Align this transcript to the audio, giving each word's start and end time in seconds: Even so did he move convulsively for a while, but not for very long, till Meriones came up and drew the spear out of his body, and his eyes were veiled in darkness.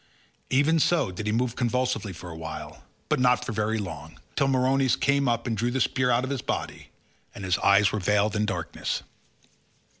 Even 0.49 0.79
so 0.79 1.11
did 1.11 1.27
he 1.27 1.31
move 1.31 1.55
convulsively 1.55 2.11
for 2.11 2.31
a 2.31 2.35
while, 2.35 2.83
but 3.07 3.19
not 3.19 3.45
for 3.45 3.51
very 3.51 3.77
long, 3.77 4.17
till 4.35 4.47
Meriones 4.47 4.95
came 4.95 5.27
up 5.27 5.45
and 5.45 5.55
drew 5.55 5.69
the 5.69 5.79
spear 5.79 6.09
out 6.09 6.23
of 6.23 6.31
his 6.31 6.41
body, 6.41 6.89
and 7.35 7.43
his 7.45 7.59
eyes 7.59 7.91
were 7.91 7.99
veiled 7.99 8.35
in 8.35 8.47
darkness. 8.47 9.03